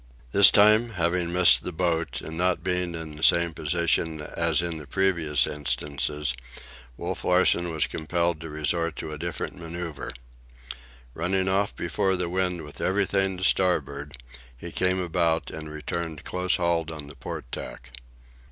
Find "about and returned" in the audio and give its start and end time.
14.99-16.23